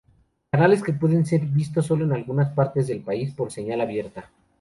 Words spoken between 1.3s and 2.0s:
vistos